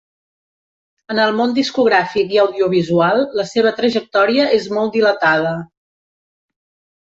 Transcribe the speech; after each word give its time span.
En 1.15 1.19
el 1.25 1.33
món 1.39 1.53
discogràfic 1.57 2.33
i 2.37 2.39
audiovisual, 2.45 3.23
la 3.41 3.47
seva 3.51 3.75
trajectòria 3.83 4.49
és 4.63 4.69
molt 4.81 4.99
dilatada. 4.99 5.55